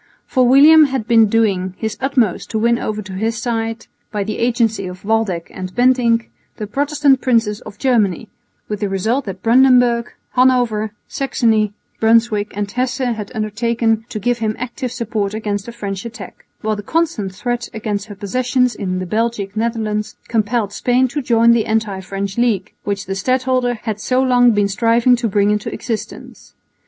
For 0.25 0.47
William 0.47 0.85
had 0.85 1.07
been 1.07 1.27
doing 1.27 1.75
his 1.77 1.95
utmost 2.01 2.49
to 2.49 2.57
win 2.57 2.79
over 2.79 3.03
to 3.03 3.13
his 3.13 3.39
side, 3.39 3.85
by 4.11 4.23
the 4.23 4.39
agency 4.39 4.87
of 4.87 5.05
Waldeck 5.05 5.51
and 5.53 5.75
Bentinck, 5.75 6.31
the 6.57 6.65
Protestant 6.65 7.21
Princes 7.21 7.61
of 7.61 7.77
Germany, 7.77 8.27
with 8.67 8.79
the 8.79 8.89
result 8.89 9.25
that 9.25 9.43
Brandenburg, 9.43 10.11
Hanover, 10.31 10.91
Saxony, 11.07 11.73
Brunswick 11.99 12.51
and 12.57 12.71
Hesse 12.71 12.97
had 13.13 13.31
undertaken 13.35 14.03
to 14.09 14.17
give 14.17 14.39
him 14.39 14.55
active 14.57 14.91
support 14.91 15.35
against 15.35 15.67
a 15.67 15.71
French 15.71 16.03
attack; 16.03 16.47
while 16.61 16.75
the 16.75 16.81
constant 16.81 17.35
threat 17.35 17.69
against 17.71 18.07
her 18.07 18.15
possessions 18.15 18.73
in 18.73 18.97
the 18.97 19.05
Belgic 19.05 19.55
Netherlands 19.55 20.15
compelled 20.27 20.73
Spain 20.73 21.07
to 21.09 21.21
join 21.21 21.51
the 21.51 21.67
anti 21.67 21.99
French 22.01 22.39
league 22.39 22.73
which 22.85 23.05
the 23.05 23.13
stadholder 23.13 23.75
had 23.83 23.99
so 23.99 24.19
long 24.19 24.49
been 24.49 24.67
striving 24.67 25.15
to 25.17 25.27
bring 25.29 25.51
into 25.51 25.71
existence. 25.71 26.55